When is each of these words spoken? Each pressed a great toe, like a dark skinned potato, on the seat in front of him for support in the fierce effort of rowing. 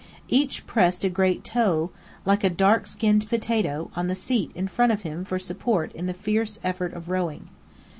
Each 0.29 0.65
pressed 0.65 1.03
a 1.03 1.09
great 1.09 1.43
toe, 1.43 1.91
like 2.25 2.43
a 2.43 2.49
dark 2.49 2.87
skinned 2.87 3.29
potato, 3.29 3.91
on 3.95 4.07
the 4.07 4.15
seat 4.15 4.51
in 4.55 4.67
front 4.67 4.91
of 4.91 5.01
him 5.03 5.23
for 5.23 5.37
support 5.37 5.91
in 5.93 6.07
the 6.07 6.13
fierce 6.15 6.57
effort 6.63 6.93
of 6.93 7.07
rowing. 7.11 7.49